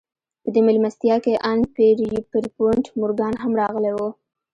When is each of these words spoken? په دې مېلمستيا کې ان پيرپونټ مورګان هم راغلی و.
په 0.43 0.49
دې 0.53 0.61
مېلمستيا 0.67 1.15
کې 1.23 1.33
ان 1.51 1.59
پيرپونټ 2.31 2.83
مورګان 2.99 3.33
هم 3.43 3.51
راغلی 3.61 3.93
و. 3.95 3.99